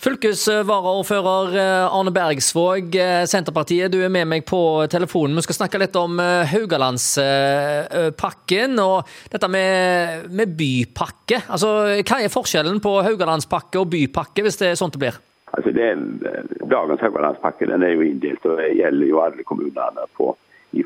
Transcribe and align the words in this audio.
Fylkesvaraordfører 0.00 1.56
eh, 1.60 1.92
Arne 1.92 2.08
Bergsvåg, 2.14 2.94
eh, 2.96 3.26
Senterpartiet, 3.28 3.92
du 3.92 4.00
er 4.00 4.08
med 4.08 4.24
meg 4.30 4.46
på 4.48 4.86
telefonen. 4.88 5.36
Vi 5.36 5.42
skal 5.44 5.58
snakke 5.58 5.76
litt 5.82 5.92
om 6.00 6.16
eh, 6.24 6.48
Haugalandspakken 6.48 8.80
og 8.80 9.04
dette 9.28 9.44
med, 9.52 10.24
med, 10.32 10.56
bypakke. 10.56 11.44
Altså, 11.52 12.00
hva 12.00 12.16
er 12.16 12.32
forskjellen 12.32 12.80
på 12.80 13.04
Haugalandspakke 13.04 13.76
og 13.82 13.90
bypakke, 13.92 14.40
hvis 14.46 14.56
det 14.62 14.68
er 14.70 14.78
sånn 14.80 14.94
det 14.94 15.02
blir? 15.02 15.16
Altså 15.52 15.70
det, 15.76 15.88
dagens 16.70 17.02
Haugalandspakke 17.04 17.68
den 17.68 17.84
er 17.84 17.92
jo 17.92 18.00
inndelt 18.06 18.40
og 18.48 18.56
gjelder 18.64 19.06
jo 19.10 19.20
alle 19.20 19.44
kommunene 19.44 20.08
på, 20.16 20.32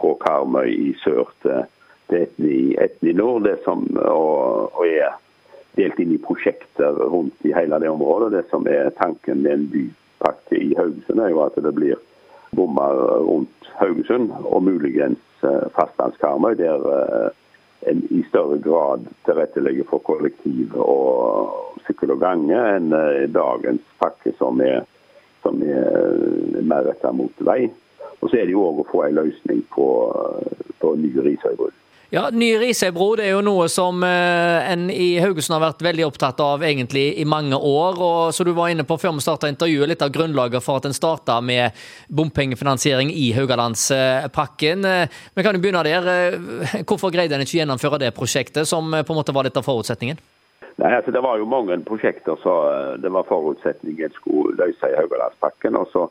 fra 0.00 0.10
Karmøy 0.24 0.66
i 0.72 0.90
sør 1.04 1.30
til, 1.46 1.62
til 2.10 2.26
Etni, 2.82 3.10
i 3.12 3.14
nord. 3.14 3.46
Det 3.46 3.62
som, 3.62 3.86
og, 4.02 4.74
og 4.74 4.82
er 4.90 5.14
delt 5.76 5.98
inn 6.00 6.14
i 6.16 6.22
prosjekter 6.22 6.96
rundt 7.12 7.46
i 7.46 7.52
hele 7.54 7.78
det 7.82 7.90
området. 7.92 8.32
Det 8.32 8.44
som 8.50 8.66
er 8.70 8.90
tanken 8.96 9.42
med 9.44 9.52
en 9.52 9.66
bypakke 9.72 10.60
i 10.60 10.74
Haugesund, 10.78 11.20
er 11.20 11.32
jo 11.34 11.42
at 11.44 11.58
det 11.62 11.74
blir 11.76 12.00
bommer 12.56 13.00
rundt 13.26 13.70
Haugesund, 13.76 14.32
og 14.44 14.62
muligens 14.64 15.44
eh, 15.44 15.66
fastlandskarmøy, 15.76 16.56
der 16.56 16.86
eh, 16.96 17.30
en 17.90 18.02
i 18.10 18.22
større 18.28 18.58
grad 18.58 19.04
tilrettelegger 19.28 19.84
for 19.90 20.00
kollektiv 20.06 20.72
og 20.80 21.80
sykkel 21.86 22.14
og 22.16 22.22
gange 22.24 22.60
enn 22.76 22.94
eh, 22.96 23.26
dagens 23.30 23.84
pakke, 24.00 24.32
som 24.40 24.62
er, 24.64 24.86
som 25.44 25.60
er 25.62 26.62
mer 26.62 26.88
retta 26.88 27.12
mot 27.12 27.44
vei. 27.44 27.66
Og 28.22 28.30
så 28.30 28.40
er 28.40 28.48
det 28.48 28.56
jo 28.56 28.64
òg 28.64 28.80
å 28.80 28.88
få 28.88 29.04
en 29.06 29.18
løsning 29.20 29.60
på, 29.74 29.88
på 30.80 30.94
ny 30.96 31.12
Risøybru. 31.20 31.68
Ja, 32.14 32.28
Ny 32.30 32.52
Risøybro 32.60 33.16
er 33.18 33.32
jo 33.32 33.40
noe 33.42 33.64
som 33.66 33.98
eh, 34.06 34.68
en 34.70 34.84
i 34.94 35.16
Haugesund 35.18 35.56
har 35.56 35.62
vært 35.64 35.80
veldig 35.82 36.04
opptatt 36.06 36.38
av 36.38 36.62
egentlig 36.62 37.08
i 37.18 37.24
mange 37.26 37.58
år. 37.58 37.98
og 37.98 38.34
så 38.34 38.44
Du 38.46 38.52
var 38.54 38.70
inne 38.70 38.84
på 38.86 38.94
før 39.02 39.16
vi 39.16 39.24
starta 39.24 39.50
intervjuet 39.50 39.90
litt 39.90 40.04
av 40.06 40.12
grunnlaget 40.14 40.62
for 40.62 40.78
at 40.78 40.86
en 40.86 40.94
starta 40.94 41.40
med 41.42 41.74
bompengefinansiering 42.06 43.10
i 43.10 43.32
Haugalandspakken. 43.34 44.86
Eh, 44.86 45.16
vi 45.34 45.42
kan 45.42 45.58
jo 45.58 45.62
begynne 45.64 45.82
der. 45.82 46.06
Eh, 46.12 46.84
hvorfor 46.86 47.10
greide 47.10 47.34
en 47.34 47.42
ikke 47.42 47.58
gjennomføre 47.58 47.98
det 48.04 48.12
prosjektet, 48.14 48.70
som 48.70 48.94
på 48.94 49.16
en 49.16 49.18
måte 49.18 49.34
var 49.34 49.50
litt 49.50 49.58
av 49.58 49.66
forutsetningen? 49.66 50.22
Nei, 50.78 50.92
altså 50.92 51.10
Det 51.10 51.24
var 51.26 51.42
jo 51.42 51.50
mange 51.50 51.80
prosjekter 51.90 52.38
som 52.44 53.02
det 53.02 53.10
var 53.10 53.26
forutsetningen 53.26 54.14
skulle 54.14 54.54
løse 54.62 54.92
i 54.92 54.94
Haugalandspakken. 55.00 55.74
og 55.74 55.90
så 55.90 56.06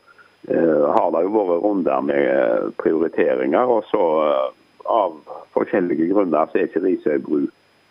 har 0.46 1.08
det 1.16 1.24
jo 1.24 1.34
vært 1.40 1.64
runder 1.64 2.02
med 2.04 2.76
prioriteringer. 2.84 3.64
og 3.64 3.88
så 3.88 4.04
av 4.86 5.14
forskjellige 5.56 6.12
grunner 6.12 6.52
så 6.52 6.60
er 6.60 6.70
ikke 6.70 6.84
Risøy 6.84 7.22
bru 7.24 7.46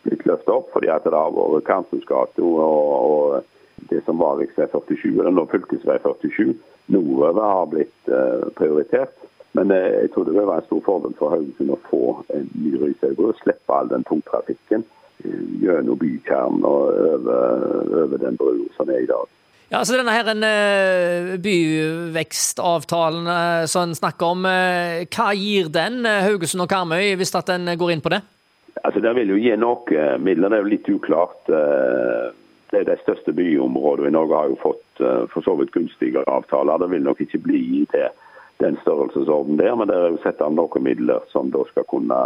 blitt 0.04 0.24
løftet 0.28 0.52
opp, 0.52 0.70
fordi 0.72 0.90
at 0.92 1.04
det 1.06 1.16
har 1.16 1.32
vært 1.32 1.66
Karmsens 1.68 2.06
gate 2.08 2.42
og, 2.44 2.58
og, 2.60 3.50
det 3.90 4.00
som 4.06 4.20
var 4.20 4.38
rv. 4.38 4.46
47, 4.54 5.10
eller 5.12 5.32
nå 5.34 5.44
fv. 5.50 5.64
47, 5.82 6.54
nordover 6.94 7.40
har 7.42 7.70
blitt 7.72 8.10
uh, 8.12 8.46
prioritert. 8.56 9.16
Men 9.56 9.72
uh, 9.74 9.80
jeg 10.02 10.12
tror 10.14 10.28
det 10.28 10.36
vil 10.36 10.46
være 10.46 10.62
en 10.62 10.68
stor 10.68 10.82
fordel 10.86 11.16
for 11.18 11.34
Haugesund 11.34 11.74
å 11.74 11.80
få 11.90 12.02
en 12.36 12.46
ny 12.54 12.76
Risøybru. 12.80 13.32
Slippe 13.40 13.76
all 13.76 13.90
den 13.92 14.06
tungtrafikken 14.08 14.86
uh, 15.26 15.42
gjennom 15.60 15.98
bykjernen 16.00 16.64
og 16.68 16.94
over, 17.10 17.66
over 18.04 18.22
den 18.22 18.38
brua 18.40 18.70
som 18.78 18.92
er 18.92 19.04
i 19.04 19.10
dag. 19.10 19.26
Ja, 19.74 19.80
så 19.82 19.96
denne 19.98 20.12
her 20.14 20.28
eh, 20.30 21.32
byvekstavtalen 21.42 23.24
eh, 23.26 23.64
som 23.66 23.88
en 23.88 23.96
snakker 23.98 24.28
om, 24.36 24.44
eh, 24.46 25.00
hva 25.10 25.32
gir 25.34 25.66
den 25.74 26.06
Haugesund 26.06 26.62
og 26.62 26.68
Karmøy, 26.70 27.16
hvis 27.18 27.34
at 27.34 27.50
en 27.50 27.72
går 27.80 27.90
inn 27.90 28.04
på 28.04 28.12
det? 28.14 28.20
Altså, 28.84 29.02
Det 29.02 29.14
vil 29.16 29.32
jo 29.32 29.40
gi 29.42 29.56
noe 29.58 30.04
midler, 30.22 30.52
det 30.52 30.60
er 30.60 30.62
jo 30.62 30.70
litt 30.70 30.92
uklart. 30.94 31.50
Det 31.50 32.78
er 32.78 32.86
de 32.86 32.96
største 33.02 33.34
byområdene 33.34 34.12
i 34.12 34.14
Norge 34.14 34.38
har 34.38 34.52
jo 34.52 34.60
fått 34.62 35.02
for 35.34 35.42
så 35.42 35.56
vidt 35.58 35.74
gunstigere 35.74 36.22
avtaler. 36.30 36.78
Det 36.78 36.92
vil 36.94 37.02
nok 37.08 37.26
ikke 37.26 37.42
bli 37.42 37.82
til 37.90 38.06
den 38.62 38.78
størrelsesorden 38.86 39.58
der, 39.58 39.74
men 39.74 39.90
det 39.90 39.98
er 39.98 40.14
jo 40.14 40.22
satt 40.22 40.42
av 40.44 40.54
noen 40.54 40.86
midler 40.86 41.26
som 41.34 41.50
da 41.50 41.66
skal 41.72 41.86
kunne, 41.90 42.20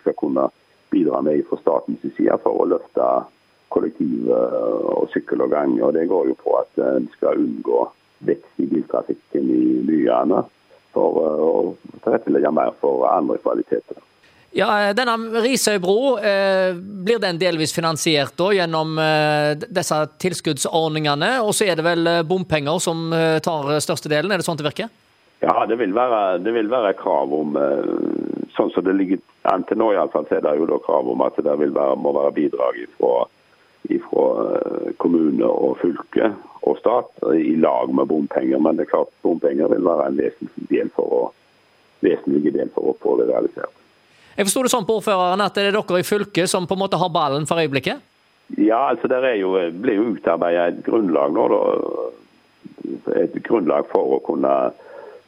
skal 0.00 0.16
kunne 0.16 0.48
bidra 0.94 1.20
med 1.20 1.44
fra 1.50 1.60
statens 1.60 2.08
side 2.16 2.40
for 2.40 2.64
å 2.64 2.70
løfte 2.72 3.12
kollektiv 3.74 4.30
og 4.30 5.10
sykkel 5.12 5.44
og 5.44 5.52
gange. 5.52 5.82
og 5.82 5.92
Det 5.96 6.06
går 6.10 6.30
jo 6.30 6.38
på 6.40 6.56
at 6.60 6.82
en 6.86 7.10
skal 7.16 7.42
unngå 7.42 7.84
vekst 8.24 8.62
i 8.62 8.70
biltrafikken 8.70 9.50
i 9.50 9.62
byene 9.88 10.44
for 10.94 11.20
å 11.20 11.52
tilrettelegge 12.04 12.52
mer 12.54 12.74
for 12.80 13.06
andre 13.10 13.38
kvaliteter. 13.42 14.00
Ja, 14.54 14.92
denne 14.94 15.16
Risøy 15.42 15.80
bro, 15.82 16.14
eh, 16.22 16.76
blir 16.78 17.18
den 17.18 17.40
delvis 17.40 17.72
finansiert 17.74 18.36
da, 18.38 18.52
gjennom 18.54 18.94
eh, 19.02 19.56
disse 19.66 19.98
tilskuddsordningene? 20.22 21.40
Og 21.42 21.50
så 21.58 21.66
er 21.66 21.80
det 21.80 21.86
vel 21.86 22.06
eh, 22.06 22.20
bompenger 22.22 22.78
som 22.78 23.08
eh, 23.10 23.40
tar 23.42 23.72
størstedelen, 23.82 24.30
er 24.30 24.38
det 24.38 24.46
sånn 24.46 24.60
det 24.60 24.68
virker? 24.68 24.92
Ja, 25.42 25.66
det 25.66 25.80
vil 25.82 25.90
være, 25.96 26.38
det 26.46 26.54
vil 26.54 26.70
være 26.70 26.94
krav 27.00 27.34
om 27.34 27.58
eh, 27.58 27.90
Sånn 28.54 28.68
som 28.70 28.84
det 28.86 28.92
ligger 28.94 29.18
an 29.50 29.64
til 29.66 29.80
nå, 29.80 29.88
iallfall, 29.96 30.28
så 30.28 30.36
er 30.36 30.44
det 30.44 30.52
jo 30.60 30.68
da 30.70 30.76
krav 30.84 31.08
om 31.10 31.22
at 31.26 31.34
det 31.42 31.56
være, 31.58 31.96
må 31.98 32.12
være 32.14 32.30
bidrag 32.36 32.76
fra 32.94 33.24
fra 33.84 34.26
eh, 34.56 34.90
kommune 35.00 35.48
og 35.48 35.78
fylke 35.82 36.32
og 36.64 36.78
stat 36.80 37.24
i 37.36 37.54
lag 37.60 37.92
med 37.94 38.08
bompenger. 38.08 38.58
Men 38.58 38.78
det 38.78 38.86
er 38.86 38.92
klart 38.94 39.12
bompenger 39.22 39.70
vil 39.72 39.84
være 39.84 40.08
en 40.08 40.18
vesentlig 40.18 40.68
del 40.70 40.90
for 40.96 41.16
å, 41.18 41.22
vesentlig 42.04 42.54
del 42.54 42.72
for 42.74 42.92
å 42.92 42.96
få 43.02 43.18
det 43.20 43.28
realisert. 43.32 43.72
Jeg 44.34 44.48
forsto 44.48 44.64
det 44.64 44.72
sånn 44.72 44.88
på 44.88 44.98
ordføreren 44.98 45.44
at 45.44 45.54
det 45.54 45.68
er 45.68 45.76
dere 45.76 46.00
i 46.00 46.06
fylket 46.06 46.50
som 46.50 46.66
på 46.66 46.74
en 46.74 46.82
måte 46.82 46.98
har 46.98 47.12
ballen 47.14 47.46
for 47.46 47.60
øyeblikket? 47.62 48.02
Ja, 48.58 48.88
altså 48.90 49.08
det 49.08 49.20
blir 49.80 50.00
jo 50.00 50.08
utarbeidet 50.16 50.64
et 50.72 50.80
grunnlag 50.86 51.36
nå. 51.36 51.44
Et 53.14 53.36
grunnlag 53.46 53.86
for 53.92 54.16
å 54.16 54.18
kunne, 54.24 54.52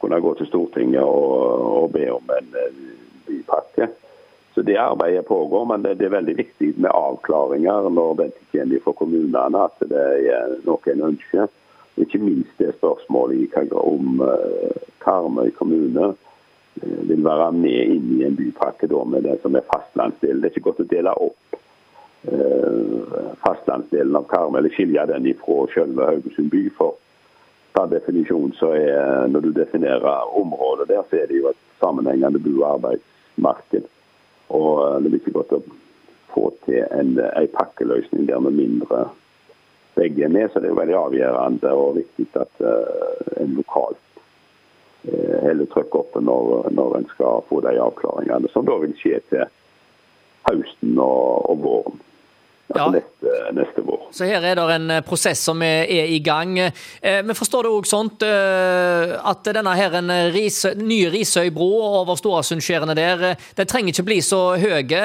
kunne 0.01 0.19
gå 0.21 0.33
til 0.37 0.49
Stortinget 0.49 1.05
og, 1.05 1.31
og 1.81 1.95
be 1.95 2.09
om 2.13 2.35
en 2.35 2.51
bypakke. 3.27 3.89
Så 4.57 4.61
Det 4.63 4.77
arbeidet 4.77 5.25
pågår, 5.25 5.65
men 5.65 5.81
det, 5.81 6.01
er 6.01 6.09
veldig 6.09 6.33
viktig 6.37 6.71
med 6.81 6.89
avklaringer 6.89 7.89
når 7.93 8.13
det 8.17 8.23
er 8.25 8.37
tilgjengelig 8.37 8.79
for 8.87 8.97
kommunene 8.97 9.59
at 9.61 9.83
det 9.85 10.05
er 10.33 10.55
noe 10.65 10.93
en 10.93 11.03
ønsker. 11.11 11.51
Ikke 12.01 12.17
minst 12.17 12.57
det 12.57 12.71
spørsmålet 12.79 13.75
om 13.77 14.23
uh, 14.25 14.79
Karmøy 15.03 15.51
kommune 15.59 16.07
uh, 16.09 17.01
vil 17.05 17.21
være 17.27 17.51
med 17.53 17.91
inn 17.97 18.07
i 18.15 18.23
en 18.25 18.37
bypakke 18.39 18.89
da, 18.89 19.03
med 19.05 19.27
det 19.29 19.35
som 19.43 19.53
er 19.53 19.67
fastlandsdelen. 19.69 20.41
Det 20.41 20.49
er 20.49 20.55
ikke 20.55 20.69
godt 20.71 20.81
å 20.81 20.89
dele 20.89 21.13
opp 21.27 21.59
uh, 22.31 23.27
fastlandsdelen 23.43 24.17
av 24.17 24.25
Karmøy, 24.31 24.57
eller 24.63 24.73
skille 24.73 25.05
den 25.11 25.27
ifra 25.35 25.67
selve 25.75 26.07
Haugesund 26.09 26.49
by. 26.49 26.63
for 26.79 26.97
per 27.77 27.93
definisjon 27.93 28.57
så 28.57 28.71
er, 28.73 29.27
Når 29.27 29.39
du 29.45 29.51
definerer 29.51 30.33
området 30.41 30.89
der, 30.89 31.05
så 31.09 31.21
er 31.21 31.29
det 31.29 31.43
jo 31.43 31.53
et 31.53 31.61
sammenhengende 31.77 32.41
bo- 32.41 32.63
og 32.63 32.73
arbeidsmarked. 32.73 33.85
Og 34.49 34.69
eh, 34.87 35.01
det 35.03 35.11
blir 35.11 35.21
ikke 35.21 35.35
godt 35.39 35.55
å 35.57 35.63
få 36.33 36.49
til 36.67 36.83
en, 36.91 37.15
en 37.17 37.53
pakkeløsning 37.55 38.27
der 38.27 38.43
med 38.43 38.59
mindre 38.59 39.07
begge 39.97 40.23
er 40.27 40.33
med. 40.33 40.49
Så 40.49 40.59
det 40.59 40.69
er 40.69 40.75
jo 40.75 40.81
veldig 40.81 40.97
avgjørende 40.99 41.71
og 41.73 41.95
viktig 41.97 42.27
at 42.37 42.63
uh, 42.63 43.31
en 43.41 43.55
lokalt 43.57 44.03
uh, 45.09 45.37
holder 45.45 45.71
trykk 45.73 45.95
oppe 46.01 46.21
når, 46.21 46.69
når 46.77 46.99
en 46.99 47.07
skal 47.13 47.45
få 47.49 47.61
de 47.65 47.77
avklaringene, 47.81 48.51
som 48.53 48.67
da 48.67 48.77
vil 48.83 48.95
skje 48.99 49.21
til 49.31 49.47
høsten 50.47 50.99
og, 51.01 51.49
og 51.49 51.63
våren. 51.63 52.03
Altså 52.67 52.83
ja. 52.83 52.87
neste, 52.91 53.33
neste, 53.55 53.81
vår. 53.85 53.99
Så 54.11 54.27
her 54.27 54.43
er 54.43 54.57
det 54.59 54.63
en 54.73 54.91
eh, 54.91 55.03
prosess 55.05 55.39
som 55.47 55.61
er, 55.63 55.85
er 55.87 56.09
i 56.11 56.19
gang. 56.23 56.57
Eh, 56.59 57.21
vi 57.23 57.35
forstår 57.37 57.63
det 57.63 57.71
òg 57.71 57.87
sånt 57.87 58.25
eh, 58.27 59.13
at 59.15 59.47
denne 59.55 59.75
her 59.79 59.95
en 60.01 60.11
ris, 60.35 60.59
nye 60.75 61.07
Risøybro 61.13 61.69
over 62.01 62.19
Storasundskjærene 62.19 62.95
der, 62.97 63.23
den 63.55 63.69
trenger 63.71 63.95
ikke 63.95 64.07
bli 64.09 64.19
så 64.25 64.41
høye. 64.59 65.03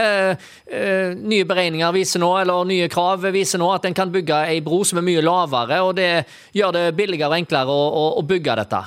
Eh, 0.66 1.14
nye 1.14 1.46
beregninger 1.46 1.94
viser 1.94 2.22
nå, 2.22 2.32
eller 2.42 2.66
nye 2.66 2.90
krav 2.90 3.28
viser 3.30 3.62
nå 3.62 3.70
at 3.74 3.86
en 3.86 3.94
kan 3.94 4.10
bygge 4.10 4.42
ei 4.50 4.58
bro 4.64 4.82
som 4.88 4.98
er 4.98 5.06
mye 5.06 5.22
lavere, 5.22 5.82
og 5.86 5.94
det 6.00 6.10
gjør 6.58 6.74
det 6.80 6.86
billigere 6.98 7.30
og 7.30 7.38
enklere 7.38 7.70
å, 7.70 7.84
å, 8.02 8.08
å 8.18 8.26
bygge 8.26 8.58
dette. 8.64 8.82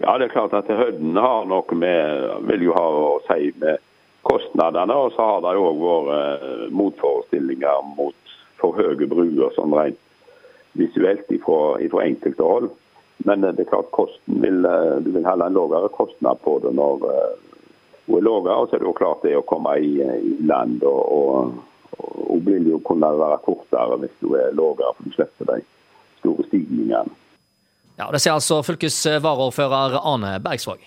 Ja, 0.00 0.16
det 0.16 0.28
er 0.28 0.36
klart 0.36 0.54
at 0.56 0.68
høyden 0.68 1.16
har 1.20 1.48
noe 1.48 1.76
med, 1.76 2.28
vil 2.48 2.68
jo 2.68 2.76
ha 2.76 2.84
å 2.84 3.16
si 3.28 3.50
med 3.60 3.80
kostnadene. 4.22 4.96
Og 4.96 5.12
så 5.16 5.26
har 5.26 5.42
det 5.44 5.56
òg 5.60 5.82
vært 5.84 6.12
eh, 6.16 6.66
motforestillinger 7.60 7.96
mot 7.96 8.14
for 8.60 8.76
høye 8.76 9.08
bruer 9.08 9.52
sånn 9.54 9.74
rent 9.74 9.98
visuelt 10.78 11.28
fra 11.44 12.04
enkelte 12.04 12.42
hold. 12.42 12.70
Men 13.24 13.44
eh, 13.44 13.52
det 13.52 13.66
er 13.66 13.70
klart 13.70 13.90
kosten 13.92 14.40
vil, 14.42 14.64
eh, 14.64 15.00
du 15.04 15.10
vil 15.12 15.24
holde 15.24 15.46
en 15.46 15.56
lavere 15.56 15.88
kostnad 15.88 16.40
på 16.44 16.58
det 16.60 16.72
når 16.74 17.00
hun 17.00 18.18
er 18.18 18.24
lavere. 18.24 18.56
Og 18.56 18.68
så 18.68 18.76
er 18.76 18.80
det 18.80 18.88
jo 18.88 18.96
klart 18.96 19.24
det 19.24 19.36
å 19.36 19.46
komme 19.46 19.76
i, 19.78 19.98
i 20.00 20.36
land 20.46 20.82
og, 20.84 21.02
og, 21.10 22.04
og 22.30 22.44
vil 22.46 22.68
jo 22.70 22.80
kunne 22.84 23.12
være 23.18 23.42
kortere 23.44 23.98
hvis 24.04 24.16
du 24.20 24.34
er 24.36 24.54
lavere, 24.56 24.94
for 24.96 25.04
du 25.08 25.16
slipper 25.16 25.52
de 25.52 25.64
store 26.20 26.46
stigningene. 26.48 27.18
Ja, 28.00 28.08
Det 28.08 28.22
sier 28.22 28.32
altså 28.32 28.62
fylkesvaraordfører 28.64 30.00
Arne 30.00 30.38
Bergsvåg. 30.40 30.80